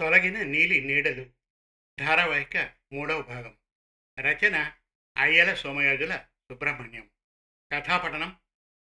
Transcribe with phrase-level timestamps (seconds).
[0.00, 1.26] తొలగిన నీలి నీడలు.
[1.98, 3.56] ధారావాహిక మూడవ భాగం.
[4.20, 4.72] రచన
[5.16, 7.10] అయ్యల సోమయాజుల సుబ్రహ్మణ్యం.
[7.72, 8.36] కథాపఠనం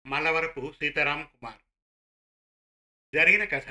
[0.06, 1.58] మల్లవరపు సీతారాం కుమార్.
[3.14, 3.70] జరిగిన కథ.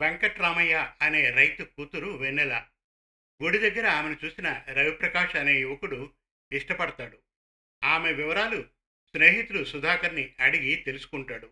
[0.00, 2.66] వెంకట్రామయ్య అనే రైతు కూతురు వెన్నెల.
[3.42, 6.14] గుడి దగ్గర ఆమెను చూసిన రవిప్రకాష్ అనే యువకుడు
[6.52, 7.18] ఇష్టపడతాడు.
[7.84, 8.62] ఆమె వివరాలు
[9.08, 11.50] స్నేహితుడు సుధాకర్ని అడిగి తెలుసుకుంటాడు.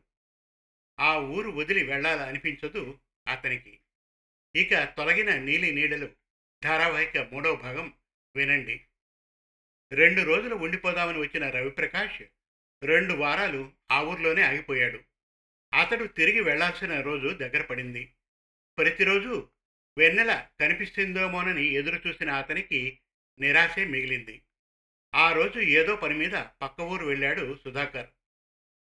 [1.00, 3.80] ఆ ఊరు వదిలి వెళ్ళాలనిపించదు అతనికి.
[4.56, 6.10] ఇక తొలగిన నీలి నీడలు
[6.64, 7.92] ధారావాహిక మూడవ భాగం
[8.36, 8.84] వినండి.
[9.92, 12.22] రెండు రోజులు ఉండిపోదామని వచ్చిన రవిప్రకాష్
[12.82, 15.00] రెండు వారాలు ఆ ఊర్లోనే ఆగిపోయాడు.
[15.74, 18.14] అతడు తిరిగి వెళ్ళాల్సిన రోజు దగ్గర పడింది.
[18.78, 19.48] ప్రతిరోజు
[19.98, 23.00] వెన్నెల కనిపిస్తుందేమోనని ఎదురు చూసిన అతనికి
[23.40, 24.42] నిరాశే మిగిలింది.
[25.14, 28.08] ఆ రోజు ఏదో పని మీద పక్క ఊరు వెళ్ళాడు సుధాకర్.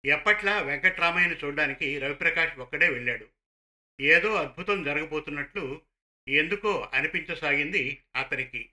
[0.04, 3.28] ఎప్పట్లా వెంకట్రామయ్యను చూడడానికి రవిప్రకాష్ ఒక్కడే వెళ్ళాడు.
[4.00, 5.82] ఏదో అద్భుతం జరగబోతున్నట్లు
[6.28, 8.70] ఎందుకో అనిపించసాగింది అతనికి.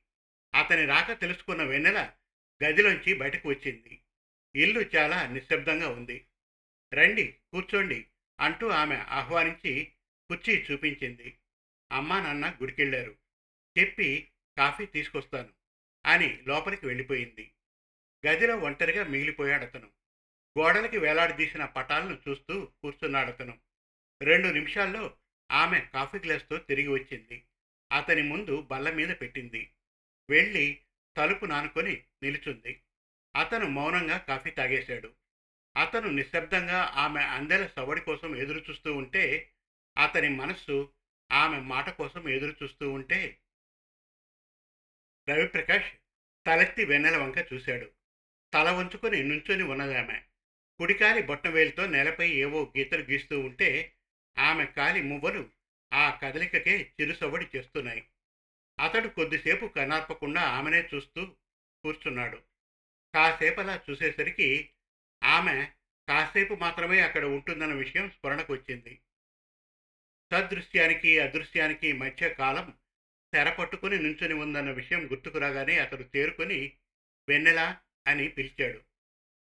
[0.56, 2.12] అతని రాక తెలుసుకున్న వెన్నెల
[2.64, 4.00] గదిలోంచి బయటకు వచ్చింది.
[4.56, 6.26] ఇల్లు చాలా నిశ్శబ్దంగా ఉంది.
[6.94, 8.08] రండి కూర్చోండి
[8.40, 9.84] అంటూ ఆమె ఆహ్వానించి
[10.30, 11.38] కుర్చీ చూపించింది.
[11.92, 13.16] అమ్మా నాన్న గుడికెళ్ళారు.
[13.80, 15.50] చెప్పి కాఫీ తీసుకొస్తాను
[16.06, 17.52] అని లోపలికి వెళ్ళిపోయింది.
[18.28, 19.99] గదిలో ఒంటరిగా మిగిలిపోయాడు అతను
[20.58, 23.60] గోడలకి వేలాడదీసిన పటాలను చూస్తూ కూర్చున్నాడు అతను.
[24.22, 25.18] రెండు నిమిషాల్లో
[25.52, 27.46] ఆమె కాఫీ గ్లాస్తో తిరిగి వచ్చింది.
[27.92, 29.72] అతని ముందు బల్ల మీద పెట్టింది.
[30.30, 30.82] వెళ్ళి
[31.18, 32.82] తలుపు నానుకొని నిలుచుంది.
[33.36, 35.14] అతను మౌనంగా కాఫీ తాగేశాడు.
[35.78, 39.54] అతను నిశ్శబ్దంగా ఆమె అందెల సవడి కోసం ఎదురు చూస్తూ ఉంటే
[39.98, 40.94] అతని మనస్సు
[41.32, 43.40] ఆమె మాట కోసం ఎదురు చూస్తూ ఉంటే
[45.30, 45.92] రవిప్రకాష్
[46.46, 47.92] తలెత్తి వెన్నెల వంక చూశాడు.
[48.54, 50.22] తల వంచుకొని నుంచొని ఉన్నదామె.
[50.80, 53.96] కుడికాలి బొట్టవేలుతో నేలపై ఏవో గీతలు గీస్తూ ఉంటే
[54.38, 55.50] ఆమె కాలి మువ్వలు
[55.94, 58.08] ఆ కదలికకే చిరుసవడి చేస్తున్నాయి.
[58.80, 61.26] అతడు కొద్దిసేపు కనార్పకుండా ఆమెనే చూస్తూ
[61.84, 62.44] కూర్చున్నాడు.
[63.14, 64.70] కాసేపలా చూసేసరికి
[65.24, 65.68] ఆమె
[66.10, 69.00] కాసేపు మాత్రమే అక్కడ ఉంటుందన్న విషయం స్మరణకు వచ్చింది.
[70.34, 72.74] సదృశ్యానికి అదృశ్యానికి మధ్య కాలం
[73.34, 76.78] తెరపట్టుకుని నుంచుని ఉందన్న విషయం గుర్తుకురాగానే అతడు తేరుకొని
[77.30, 77.78] వెన్నెల
[78.08, 78.89] అని పిలిచాడు.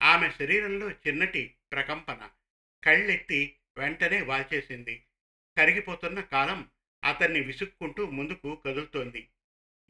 [0.03, 2.29] ఆమె శరీరంలో చిన్నటి ప్రకంపన
[2.83, 5.05] కళ్ళెత్తి వెంటనే వాల్చేసింది.
[5.57, 6.71] కరిగిపోతున్న కాలం
[7.03, 9.29] అతన్ని విసుక్కుంటూ ముందుకు కదులుతోంది.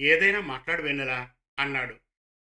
[0.02, 2.00] ఏదైనా మాట్లాడు వెన్నెలా అన్నాడు.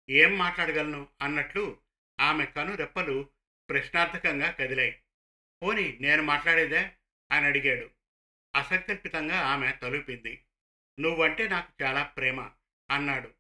[0.09, 1.77] ఏం మాట్లాడగలను అన్నట్లు
[2.19, 3.29] ఆమె కను రెప్పలు
[3.69, 5.01] ప్రశ్నార్థకంగా కదిలాయి.
[5.63, 6.91] పోని నేను మాట్లాడేదే
[7.31, 7.89] అని అడిగాడు.
[8.55, 10.43] అసంకల్పితంగా ఆమె తలుపింది.
[10.99, 12.49] నువ్వంటే నాకు చాలా ప్రేమ
[12.91, 13.31] అన్నాడు.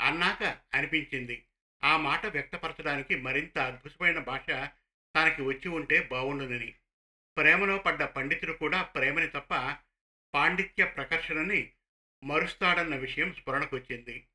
[0.00, 0.42] అన్నాక
[0.74, 1.44] అనిపించింది.
[1.84, 4.46] ఆ మాట వ్యక్తపరచడానికి మరింత అద్భుతమైన భాష
[5.16, 6.74] తనకి వచ్చి ఉంటే బాగుండునని
[7.36, 9.76] ప్రేమలో పడ్డ పండితుడు కూడా ప్రేమని తప్ప
[10.34, 11.72] పాండిత్య ప్రకర్షణని
[12.24, 14.26] మరుస్తాడన్న విషయం స్ఫురణకొచ్చింది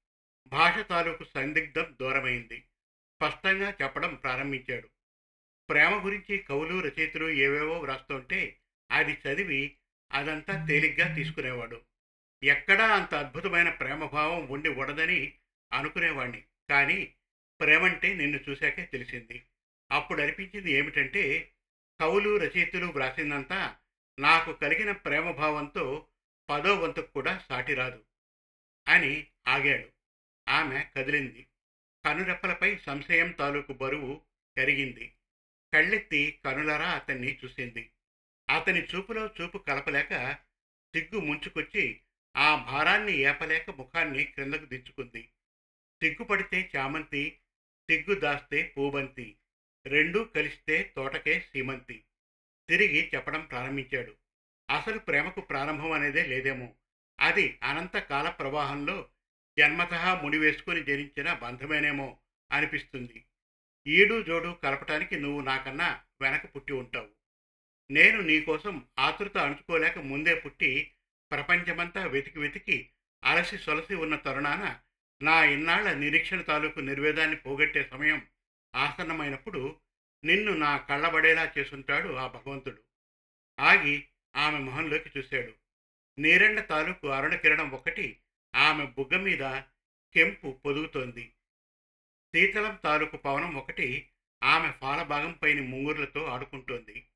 [0.47, 2.59] భాష తాలూకు సందిగ్ధం దూరమైంది.
[3.16, 4.90] స్పష్టంగా చెప్పడం ప్రారంభించాడు.
[5.69, 8.59] ప్రేమ గురించి కవులు రచయితలు ఏవేవో వ్రాస్తుంటే
[8.91, 9.78] అది చదివి
[10.12, 11.81] అదంతా తేలిగ్గా తీసుకునేవాడు.
[12.44, 15.34] ఎక్కడా అంత అద్భుతమైన ప్రేమభావం ఉండి ఉండదని
[15.74, 16.44] అనుకునేవాణ్ణి.
[16.69, 17.14] కానీ
[17.62, 19.44] ప్రేమంటే నిన్ను చూశాకే తెలిసింది.
[19.91, 21.53] అప్పుడు అనిపించింది ఏమిటంటే
[22.01, 23.78] కవులు రచయితలు వ్రాసిందంతా
[24.19, 26.07] నాకు కలిగిన ప్రేమభావంతో
[26.50, 28.06] పదో వంతుకు కూడా సాటిరాదు
[28.88, 29.90] అని ఆగాడు.
[30.50, 31.47] ఆమె కదిలింది.
[32.06, 34.22] కనురెప్పలపై సంశయం తాలూకు బరువు
[34.57, 35.13] కరిగింది
[35.73, 37.91] కళ్ళెత్తి కనులరా అతన్ని చూసింది.
[38.50, 40.38] అతని చూపులో చూపు కలపలేక
[40.96, 42.01] సిగ్గు ముంచుకొచ్చి
[42.38, 45.29] ఆ భారాన్ని ఏపలేక ముఖాన్ని క్రిందకు దించుకుంది.
[46.03, 47.40] సిగ్గుపడితే చామంతి
[47.92, 49.38] సిగ్గు దాస్తే పూబంతి
[49.86, 52.03] రెండూ కలిస్తే తోటకే సీమంతి
[52.70, 54.16] తిరిగి చెప్పడం ప్రారంభించాడు.
[54.70, 56.76] అసలు ప్రేమకు ప్రారంభం అనేదే లేదేమో.
[57.20, 59.09] అది అనంత కాల ప్రవాహంలో
[59.59, 62.18] జన్మత ముడివేసుకుని జనించిన బంధమేనేమో
[62.52, 63.26] అనిపిస్తుంది.
[63.88, 67.09] ఈడు జోడు కలపటానికి నువ్వు నాకన్నా వెనక పుట్టి ఉంటావు.
[67.92, 70.91] నేను నీకోసం ఆతృత అణుచుకోలేక ముందే పుట్టి
[71.32, 72.90] ప్రపంచమంతా వెతికి వెతికి
[73.23, 74.79] అలసి సొలసి ఉన్న తరుణాన
[75.22, 78.28] నా ఇన్నాళ్ళ నిరీక్షణ తాలూకు నిర్వేదాన్ని పోగొట్టే సమయం
[78.75, 79.79] ఆసన్నమైనప్పుడు
[80.23, 82.81] నిన్ను నా కళ్ళబడేలా చేసుంటాడు ఆ భగవంతుడు.
[83.59, 85.53] ఆగి ఆమె మొహంలోకి చూశాడు.
[86.19, 88.19] నీరెండ తాలూకు అరుణకిరణం ఒకటి
[88.55, 89.61] ఆమె బుగ్గ మీద
[90.14, 91.34] కెంపు పొదుగుతోంది.
[92.35, 94.09] శీతలం తాలూకు పవనం ఒకటి
[94.43, 97.08] ఆమె ఫాలభాగంపైని పైన ఆడుకుంటోంది.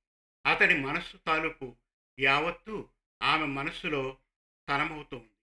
[0.45, 1.75] అతడి మనస్సు తాలూకు
[2.19, 2.89] యావత్తు
[3.23, 4.17] ఆమె మనస్సులో
[4.61, 5.40] స్థనమవుతోంది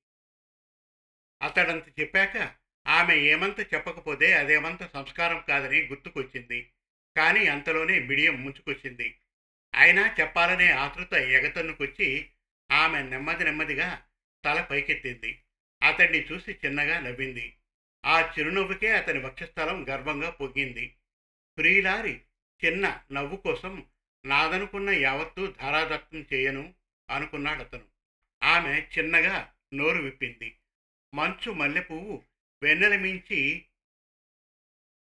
[1.49, 2.55] అతడంత చెప్పాక
[2.89, 6.71] ఆమె ఏమంత చెప్పకపోతే అదేమంత సంస్కారం కాదని గుర్తుకొచ్చింది.
[7.17, 9.19] కానీ అంతలోనే మిడియం ముంచుకొచ్చింది.
[9.75, 12.31] అయినా చెప్పాలనే ఆతృత ఎగతన్నుకొచ్చి
[12.73, 14.03] ఆమె నెమ్మది నెమ్మదిగా
[14.45, 15.43] తల పైకెత్తింది.
[15.83, 17.57] అతన్ని చూసి చిన్నగా నవ్వింది.
[18.07, 20.97] ఆ చిరునవ్వుకే అతని వక్షస్థలం గర్వంగా పొగ్గింది
[21.59, 22.21] ప్రియులారి
[22.65, 23.87] చిన్న నవ్వు కోసం
[24.27, 26.75] నాదనుకున్న యావత్తూ ధారాదత్తం చేయను
[27.11, 27.85] అనుకున్నాడు అతను
[28.43, 30.58] ఆమె చిన్నగా నోరు విప్పింది.
[31.15, 32.25] మంచు మల్లెపువ్వు
[32.63, 33.65] వెన్నెల మించి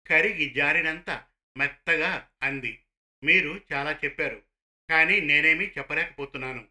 [0.08, 1.24] కరిగి జారినంత
[1.56, 2.78] మెత్తగా అంది.
[3.24, 4.42] మీరు చాలా చెప్పారు
[4.90, 6.68] కానీ నేనేమీ చెప్పలేకపోతున్నాను.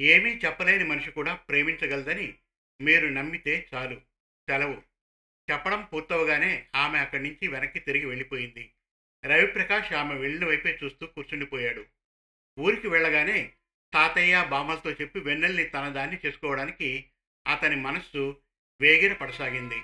[0.00, 2.34] ఏమీ చెప్పలేని మనిషి కూడా ప్రేమించగలదని
[2.80, 3.94] మీరు నమ్మితే చాలు.
[4.48, 4.82] సెలవు.
[5.50, 8.72] చెప్పడం పూర్తవగానే ఆమె అక్కడి నుంచి వెనక్కి తిరిగి వెళ్ళిపోయింది.
[9.24, 11.86] రవిప్రకాష్ ఆమె వెళ్ళిన వైపే చూస్తూ కూర్చుండిపోయాడు.
[12.58, 13.52] ఊరికి వెళ్ళగానే
[13.94, 17.10] తాతయ్య బామ్మలతో చెప్పి వెన్నెల్ని తన దాన్ని చేసుకోవడానికి
[17.46, 18.41] అతని మనస్సు
[18.80, 19.82] వేగిర పడసాగింది.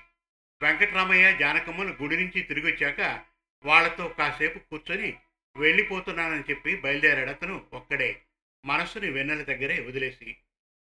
[0.63, 3.25] వెంకటరామయ్య జానకమ్మలు గుడి నుంచి తిరిగి వచ్చాక
[3.65, 5.19] వాళ్ళతో కాసేపు కూర్చొని
[5.57, 8.23] వెళ్ళిపోతున్నానని చెప్పి బయలుదేరాడతను ఒక్కడే.
[8.65, 10.37] మనస్సుని వెన్నెల దగ్గరే వదిలేసి.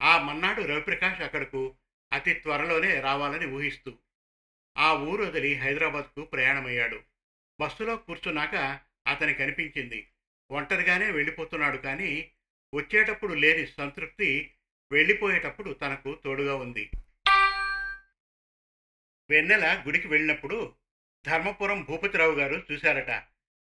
[0.01, 1.75] ఆ మన్నాడు రవిప్రకాష్ అక్కడకు
[2.13, 3.97] అతి త్వరలోనే రావాలని ఊహిస్తూ.
[4.77, 6.99] ఆ ఊరు వదిలి హైదరాబాద్కు ప్రయాణమయ్యాడు.
[7.59, 10.07] బస్సులో కూర్చున్నాక అతనికి అనిపించింది
[10.51, 12.31] ఒంటరిగానే వెళ్ళిపోతున్నాడు కానీ
[12.75, 14.51] వచ్చేటప్పుడు లేని సంతృప్తి
[14.91, 16.89] వెళ్ళిపోయేటప్పుడు తనకు తోడుగా ఉంది.
[19.31, 20.75] వెన్నెల గుడికి వెళ్ళినప్పుడు
[21.25, 23.23] ధర్మపురం భూపతిరావు గారు చూశారట.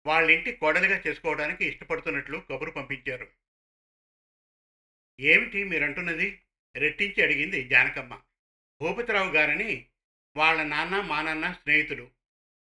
[0.06, 3.28] వాళ్ళింటి కోడలిగా చేసుకోవడానికి ఇష్టపడుతున్నట్లు కబురు పంపించారు.
[5.20, 6.42] ఏమిటి మీరంటున్నది?
[6.78, 8.22] రెట్టించి అడిగింది జానకమ్మ.
[8.82, 9.86] భూపతిరావు గారని
[10.38, 12.12] వాళ్ళ నాన్న మా నాన్న స్నేహితులు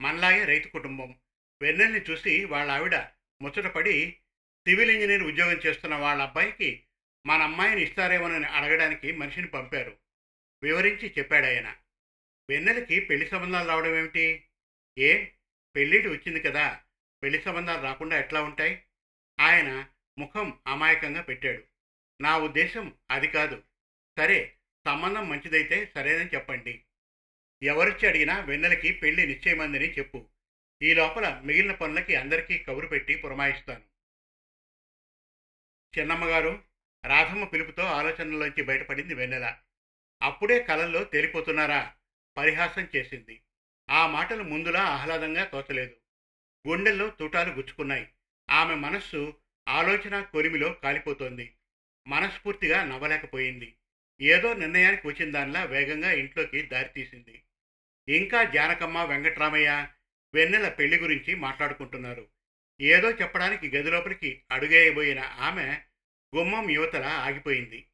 [0.00, 1.18] మనలాగే రైతు కుటుంబం.
[1.62, 2.96] వెన్నెల్ని చూసి వాళ్ళ ఆవిడ
[3.42, 4.18] ముచ్చటపడి
[4.68, 6.84] సివిల్ ఇంజనీర్ ఉద్యోగం చేస్తున్న వాళ్ళ అబ్బాయికి
[7.26, 9.96] మన అమ్మాయిని ఇస్తారేమోనని అడగడానికి మనిషిని పంపారు.
[10.62, 11.76] వివరించి చెప్పాడు ఆయన
[12.50, 14.48] వెన్నెలకి పెళ్ళి సంబంధాలు రావడం ఏమిటి?
[14.98, 15.26] ఏ?
[15.76, 16.82] పెళ్ళిటి వచ్చింది కదా
[17.22, 18.84] పెళ్ళి సంబంధాలు రాకుండా ఎట్లా ఉంటాయి?
[19.40, 19.88] ఆయన
[20.18, 21.64] ముఖం అమాయకంగా పెట్టాడు.
[22.20, 23.62] నా ఉద్దేశం అది కాదు.
[24.18, 24.56] సరే
[24.86, 26.84] సంబంధం మంచిదైతే సరేనని చెప్పండి.
[27.62, 30.28] ఎవరిచ్చి అడిగినా వెన్నెలకి పెళ్ళి నిశ్చయమందని చెప్పు.
[30.82, 33.84] ఈ లోపల మిగిలిన పనులకి అందరికీ కబురు పెట్టి పురమాయిస్తాను.
[35.98, 36.64] చిన్నమ్మగారు
[37.04, 39.58] రాధమ్మ పిలుపుతో ఆలోచనలోంచి బయటపడింది వెన్నెల.
[40.22, 41.96] అప్పుడే కలల్లో తేలిపోతున్నారా?
[42.36, 43.42] పరిహాసం చేసింది.
[43.90, 45.96] ఆ మాటలు ముందులా ఆహ్లాదంగా తోచలేదు.
[46.68, 48.08] గుండెల్లో తూటాలు గుచ్చుకున్నాయి.
[48.50, 51.56] ఆమె మనస్సు ఆలోచన కొలిమిలో కాలిపోతోంది.
[52.08, 53.76] మనస్ఫూర్తిగా నవ్వలేకపోయింది.
[54.20, 57.44] ఏదో నిర్ణయానికి వచ్చిన దానిలా వేగంగా ఇంట్లోకి దారితీసింది
[58.08, 59.88] ఇంకా జానకమ్మ వెంకట్రామయ్య
[60.34, 62.28] వెన్నెల పెళ్ళి గురించి మాట్లాడుకుంటున్నారు.
[62.80, 65.80] ఏదో చెప్పడానికి గదిలోపలికి అడుగేయబోయిన ఆమె
[66.36, 67.86] గుమ్మం యువతల ఆగిపోయింది.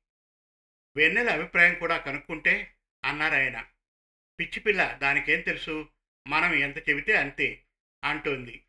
[0.97, 3.67] వెన్నెల అభిప్రాయం కూడా కనుక్కుంటే అన్నారాయన.
[4.41, 5.89] పిచ్చిపిల్ల దానికేం తెలుసు?
[6.29, 7.65] మనం ఎంత చెబితే అంతే
[8.05, 8.65] అంటోంది.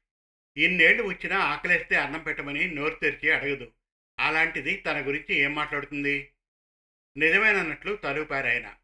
[0.58, 3.72] ఇన్నేళ్ళు వచ్చినా ఆకలేస్తే అన్నం పెట్టమని నోరు తెరిచి అడగదు.
[4.20, 6.32] అలాంటిది తన గురించి ఏం మాట్లాడుతుంది?
[7.18, 8.76] నిజమేనన్నట్లు తలుపారాయన.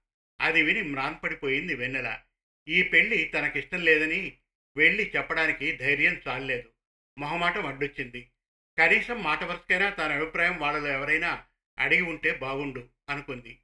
[0.41, 2.19] అది విని మ్రాన్పడిపోయింది వెన్నెల.
[2.67, 4.37] ఈ పెళ్ళి తనకిష్టం లేదని
[4.77, 6.69] వెళ్ళి చెప్పడానికి ధైర్యం చాలలేదు.
[7.17, 8.31] మొహమాటం అడ్డొచ్చింది.
[8.77, 11.45] కనీసం మాట వరుసకైనా తన అభిప్రాయం వాళ్ళలో ఎవరైనా
[11.79, 13.59] అడిగి ఉంటే బాగుండు అనుకుంది.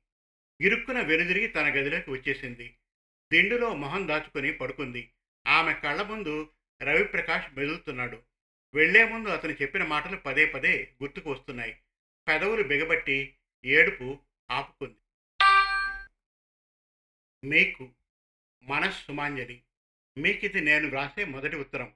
[0.61, 2.75] ఇరుక్కున వెనుదిరిగి తన గదిలోకి వచ్చేసింది.
[3.33, 5.11] దిండులో మొహం దాచుకుని పడుకుంది.
[5.47, 6.51] ఆమె కళ్ళ ముందు
[6.83, 8.23] రవిప్రకాష్ మెదులుతున్నాడు.
[8.73, 11.79] వెళ్ళే ముందు అతను చెప్పిన మాటలు పదే పదే గుర్తుకు వస్తున్నాయి.
[12.27, 13.35] పెదవులు బిగబట్టి
[13.65, 14.19] ఏడుపు
[14.51, 14.95] ఆపుకుంది.
[17.47, 17.91] మీకు
[18.63, 19.63] మనస్సుమాంజలి.
[20.17, 21.93] మీకిది నేను వ్రాసే మొదటి ఉత్తరం.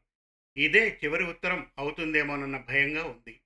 [0.57, 3.39] ఇదే చివరి ఉత్తరం అవుతుందేమోనన్న భయంగా ఉంది.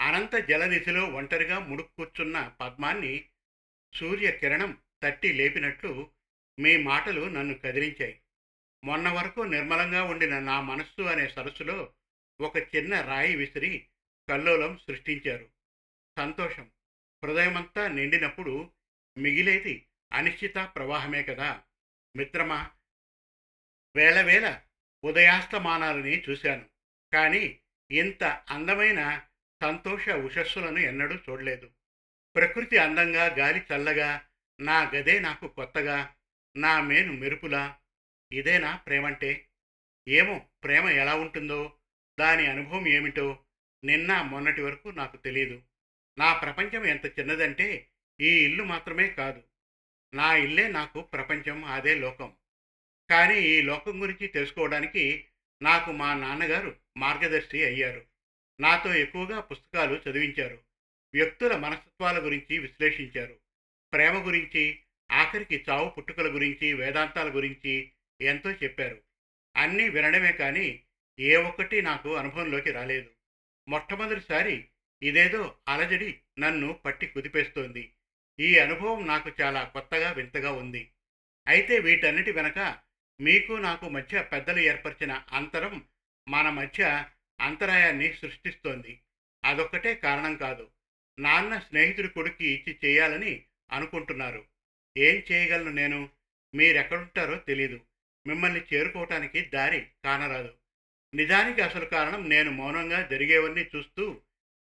[0.00, 3.28] అనంత జలనిధిలో ఒంటరిగా ముడుక్కూర్చున్న పద్మాన్ని
[3.94, 6.10] సూర్య కిరణం తట్టి లేపినట్లు
[6.60, 8.20] మీ మాటలు నన్ను కదిలించాయి.
[8.84, 11.92] మొన్న వరకు నిర్మలంగా ఉండిన నా మనస్సు అనే సరస్సులో
[12.40, 13.86] ఒక చిన్న రాయి విసిరి
[14.28, 15.48] కల్లోలం సృష్టించారు.
[16.18, 16.70] సంతోషం.
[17.24, 18.70] హృదయమంతా నిండినప్పుడు
[19.18, 21.62] మిగిలేది అనిశ్చిత ప్రవాహమే కదా.
[22.16, 22.70] మిత్రమా
[23.96, 24.60] వేల వేల
[25.04, 26.66] ఉదయాస్తమానాలని చూశాను.
[27.12, 29.22] కానీ ఇంత అందమైన
[29.62, 31.70] సంతోష ఉషస్సులను ఎన్నడూ చూడలేదు.
[32.36, 34.26] ప్రకృతి అందంగా గాలి చల్లగా
[34.60, 36.14] నా గదే నాకు కొత్తగా
[36.56, 37.78] నా మేను మెరుపులా?
[38.32, 39.48] ఇదేనా ప్రేమంటే?
[40.08, 41.78] ఏమో ప్రేమ ఎలా ఉంటుందో?
[42.20, 43.44] దాని అనుభవం ఏమిటో
[43.84, 45.62] నిన్న మొన్నటి వరకు నాకు తెలియదు
[46.18, 47.90] నా ప్రపంచం ఎంత చిన్నదంటే
[48.20, 49.42] ఈ ఇల్లు మాత్రమే కాదు.
[50.14, 52.36] నా ఇల్లే నాకు ప్రపంచం అదే లోకం.
[53.10, 55.26] కానీ ఈ లోకం గురించి తెలుసుకోవడానికి
[55.62, 58.06] నాకు మా నాన్నగారు మార్గదర్శి అయ్యారు.
[58.60, 60.62] నాతో ఎక్కువగా పుస్తకాలు చదివించారు.
[61.14, 63.38] వ్యక్తుల మనస్తత్వాల గురించి విశ్లేషించారు.
[63.92, 64.82] ప్రేమ గురించి
[65.12, 69.02] ఆఖరికి చావు పుట్టుకల గురించి వేదాంతాల గురించి ఎంతో చెప్పారు.
[69.56, 70.82] అన్నీ వినడమే కానీ
[71.20, 73.10] ఏ ఒక్కటి నాకు అనుభవంలోకి రాలేదు.
[73.68, 74.68] మొట్టమొదటిసారి
[75.02, 77.92] ఇదేదో అలజడి నన్ను పట్టి కుదిపేస్తోంది.
[78.40, 80.90] ఈ అనుభవం నాకు చాలా కొత్తగా వింతగా ఉంది.
[81.48, 82.78] అయితే వీటన్నిటి వెనక
[83.20, 85.84] మీకు నాకు మధ్య పెద్దలు ఏర్పరిచిన అంతరం
[86.28, 87.04] మన మధ్య
[87.40, 89.00] అంతరాయాన్ని సృష్టిస్తోంది.
[89.44, 90.70] అదొక్కటే కారణం కాదు.
[91.18, 93.42] నాన్న స్నేహితుడి కొడుక్కి ఇచ్చి చేయాలని
[93.72, 94.51] అనుకుంటున్నారు.
[94.98, 96.08] ఏం చేయగలను నేను?
[96.54, 97.80] మీరెక్కడుంటారో తెలీదు.
[98.26, 100.54] మిమ్మల్ని చేరుకోవటానికి దారి కానరాదు.
[101.14, 104.20] నిజానికి అసలు కారణం నేను మౌనంగా జరిగేవన్నీ చూస్తూ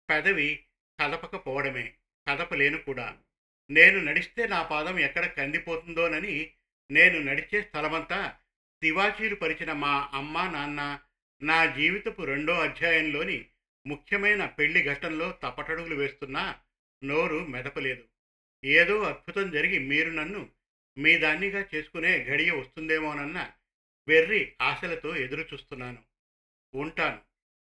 [0.09, 0.63] పెదవి
[1.01, 1.93] కదపకపోవడమే.
[2.29, 3.17] కదపలేను కూడా.
[3.71, 6.51] నేను నడిస్తే నా పాదం ఎక్కడ కందిపోతుందోనని
[6.91, 8.37] నేను నడిచే స్థలమంతా
[8.81, 10.99] తివాచీలు పరిచిన మా అమ్మ నాన్న
[11.41, 13.45] నా జీవితపు రెండో అధ్యాయంలోని
[13.87, 16.55] ముఖ్యమైన పెళ్ళి ఘట్టంలో తప్పటడుగులు వేస్తున్నా
[17.03, 18.03] నోరు మెదపలేదు.
[18.65, 20.49] ఏదో అద్భుతం జరిగి మీరు నన్ను
[20.97, 23.51] మీ దాన్నిగా చేసుకునే గడియ వస్తుందేమోనన్న
[24.07, 26.03] వెర్రి ఆశలతో ఎదురు చూస్తున్నాను
[26.75, 27.21] ఉంటాను.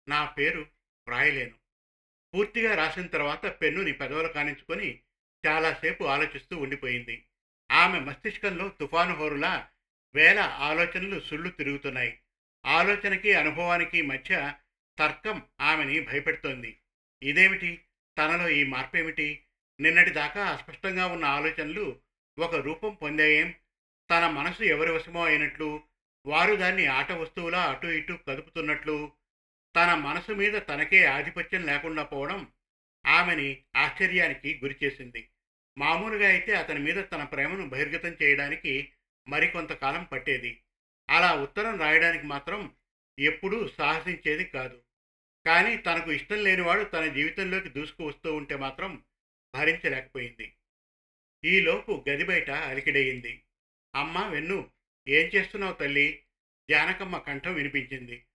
[0.09, 0.61] నా పేరు
[1.07, 1.55] వ్రాయలేను
[2.33, 4.99] పూర్తిగా రాసిన తర్వాత పెన్నుని పెదవులు కానించుకొని
[5.47, 7.25] చాలాసేపు ఆలోచిస్తూ ఉండిపోయింది.
[7.71, 9.69] ఆమె మస్తిష్కంలో తుఫాను హోరులా
[10.15, 12.19] వేల ఆలోచనలు సుళ్ళు తిరుగుతున్నాయి.
[12.65, 14.53] ఆలోచనకి అనుభవానికి మధ్య
[14.99, 16.79] తర్కం ఆమెని భయపెడుతోంది.
[17.23, 17.81] ఇదేమిటి?
[18.17, 19.43] తనలో ఈ మార్పేమిటి?
[19.79, 21.99] నిన్నటి దాకా అస్పష్టంగా ఉన్న ఆలోచనలు
[22.39, 23.55] ఒక రూపం పొందాయేం?
[24.11, 25.81] తన మనసు ఎవరి వశమో అయినట్లు
[26.25, 29.11] వారు దాన్ని ఆట వస్తువులా అటు ఇటు కదుపుతున్నట్లు
[29.75, 32.47] తన మనసు మీద తనకే ఆధిపత్యం లేకుండా పోవడం
[33.05, 35.29] ఆమెని ఆశ్చర్యానికి గురిచేసింది
[35.77, 38.91] మామూలుగా అయితే అతని మీద తన ప్రేమను బహిర్గతం చేయడానికి
[39.27, 40.61] మరికొంతకాలం పట్టేది.
[41.09, 42.71] అలా ఉత్తరం రాయడానికి మాత్రం
[43.19, 44.81] ఎప్పుడూ సాహసించేది కాదు.
[45.45, 49.03] కానీ తనకు ఇష్టం లేనివాడు తన జీవితంలోకి దూసుకు వస్తూ ఉంటే మాత్రం
[49.55, 50.55] భరించలేకపోయింది.
[51.45, 53.43] ఈలోపు గది బయట అలికిడయింది.
[53.95, 54.71] అమ్మ వెన్ను
[55.07, 56.23] ఏం చేస్తున్నావు తల్లి?
[56.71, 58.25] జానకమ్మ కంఠం వినిపించింది.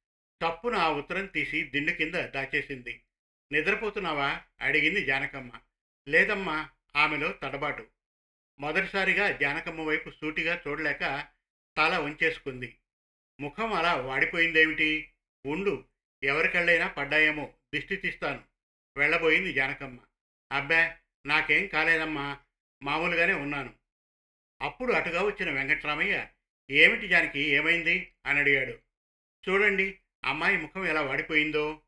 [0.42, 3.04] తప్పున ఆ ఉత్తరం తీసి దిండు కింద దాచేసింది.
[3.52, 4.42] నిద్రపోతున్నావా?
[4.60, 5.52] అడిగింది జానకమ్మ.
[6.08, 7.88] లేదమ్మా ఆమెలో తడబాటు.
[8.60, 11.28] మొదటిసారిగా జానకమ్మ వైపు సూటిగా చూడలేక
[11.76, 12.78] తల ఉంచేసుకుంది
[13.40, 15.12] ముఖం అలా వాడిపోయిందేమిటి?
[15.46, 15.84] ఉండు
[16.22, 18.44] ఎవరికళ్ళైనా పడ్డాయేమో దిష్టి తీస్తాను.
[18.96, 19.98] వెళ్ళబోయింది జానకమ్మ.
[20.52, 22.38] అబ్బా నాకేం కాలేదమ్మా.
[22.82, 23.74] మామూలుగానే ఉన్నాను.
[24.62, 26.26] అప్పుడు అటుగా వచ్చిన వెంకట్రామయ్య
[26.70, 28.12] ఏమిటి దానికి ఏమైంది?
[28.26, 28.78] అని అడిగాడు.
[29.48, 31.82] చూడండి అమ్మాయి ముఖం ఎలా వాడిపోయిందో?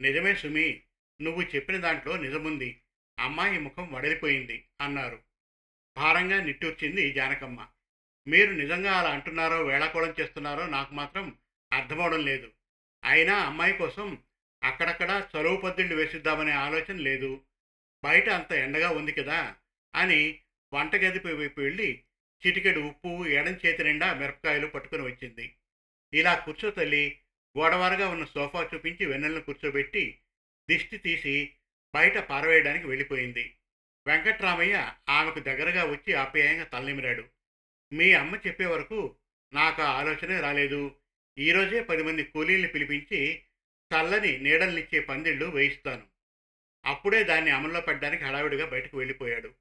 [0.00, 0.82] నిజమే సుమి
[1.22, 2.82] నువ్వు చెప్పిన దాంట్లో నిజముంది.
[3.18, 5.22] అమ్మాయి ముఖం వడలిపోయింది అన్నారు.
[5.96, 7.68] భారంగా నిట్టూర్చింది జానకమ్మ.
[8.28, 11.38] మీరు నిజంగా అలా అంటున్నారో వేళాకోళం చేస్తున్నారో నాకు మాత్రం
[11.72, 12.52] అర్థమవడం లేదు.
[13.04, 14.18] అయినా అమ్మాయి కోసం
[14.64, 17.44] అక్కడక్కడ చలువు పద్దుళ్ళు వేసిద్దామనే ఆలోచన లేదు.
[18.04, 19.56] బయట అంత ఎండగా ఉంది కదా
[19.94, 20.40] అని
[20.74, 22.02] వంటగది వైపు వెళ్ళి
[22.46, 25.56] చిటికెడు ఉప్పు ఎడం చేతి నిండా మిరపకాయలు పట్టుకుని వచ్చింది.
[26.14, 27.20] ఇలా కూర్చో తల్లి.
[27.58, 30.18] గోడవారుగా ఉన్న సోఫా చూపించి వెన్నెలను కూర్చోబెట్టి
[30.70, 31.50] దిష్టి తీసి
[31.94, 33.56] బయట పారవేయడానికి వెళ్ళిపోయింది.
[34.06, 37.24] వెంకట్రామయ్య ఆమెకు దగ్గరగా వచ్చి ఆప్యాయంగా తలనిమిరాడు.
[37.92, 39.16] మీ అమ్మ చెప్పే వరకు
[39.52, 40.96] నాకు ఆ ఆలోచనే రాలేదు.
[41.38, 43.42] ఈరోజే పది మంది కూలీల్ని పిలిపించి
[43.94, 46.09] చల్లని నీడల్నిచ్చే పందిళ్ళు వేయిస్తాను.
[46.84, 49.54] అప్పుడే దాన్ని అమల్లో పెట్టడానికి హడావిడిగా బయటకు వెళ్ళిపోయాడు.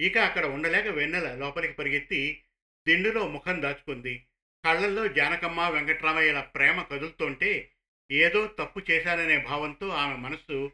[0.00, 2.42] ఇక అక్కడ ఉండలేక వెన్నెల లోపలికి పరిగెత్తి
[2.86, 4.26] దిండులో ముఖం దాచుకుంది.
[4.64, 7.70] కళ్ళల్లో జానకమ్మ వెంకట్రామయ్యల ప్రేమ కదులుతుంటే
[8.12, 10.72] ఏదో తప్పు చేశాననే భావంతో ఆమె మనస్సు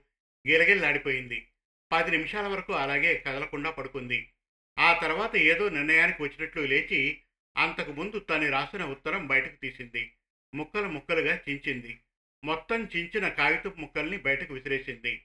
[0.48, 1.48] గిలగిల్లాడిపోయింది.
[1.92, 4.30] పది నిమిషాల వరకు అలాగే కదలకుండా పడుకుంది.
[4.78, 7.20] ఆ తర్వాత ఏదో నిర్ణయానికి వచ్చినట్లు లేచి
[7.56, 10.12] అంతకు ముందు తను రాసిన ఉత్తరం బయటకు తీసింది.
[10.54, 11.98] ముక్కలు ముక్కలుగా చించింది.
[12.44, 15.22] మొత్తం చించిన కాగితపు ముక్కల్ని బయటకు విసిరేసింది.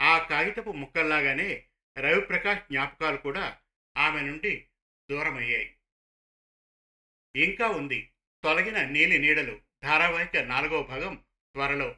[0.00, 1.66] ఆ కాగితపు ముక్కల్లాగానే
[1.98, 3.58] రవిప్రకాష్ జ్ఞాపకాలు కూడా
[3.98, 4.66] ఆమె నుండి
[5.10, 5.74] దూరమయ్యాయి.
[7.36, 8.10] ఇంకా ఉంది.
[8.44, 11.14] తొలగిన నీలి నీడలు ధారావాహిక నాలుగవ భాగం
[11.54, 11.96] త్వరలో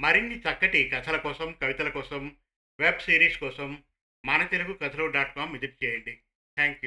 [0.00, 2.36] మరిన్ని చక్కటి కథల కోసం కవితల కోసం
[2.80, 3.82] వెబ్ సిరీస్ కోసం
[4.26, 6.12] మన తెలుగు కథలు డాట్ కామ్ విజిట్ చేయండి.
[6.56, 6.86] Thank you